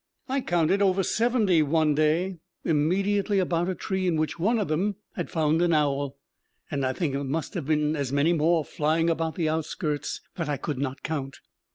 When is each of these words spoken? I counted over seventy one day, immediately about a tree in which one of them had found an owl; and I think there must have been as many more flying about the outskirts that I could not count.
I 0.27 0.41
counted 0.41 0.81
over 0.81 1.03
seventy 1.03 1.61
one 1.61 1.93
day, 1.93 2.39
immediately 2.65 3.37
about 3.37 3.69
a 3.69 3.75
tree 3.75 4.07
in 4.07 4.15
which 4.15 4.39
one 4.39 4.57
of 4.57 4.67
them 4.67 4.95
had 5.13 5.29
found 5.29 5.61
an 5.61 5.73
owl; 5.73 6.17
and 6.71 6.83
I 6.83 6.91
think 6.91 7.13
there 7.13 7.23
must 7.23 7.53
have 7.53 7.67
been 7.67 7.95
as 7.95 8.11
many 8.11 8.33
more 8.33 8.65
flying 8.65 9.11
about 9.11 9.35
the 9.35 9.47
outskirts 9.47 10.21
that 10.37 10.49
I 10.49 10.57
could 10.57 10.79
not 10.79 11.03
count. 11.03 11.37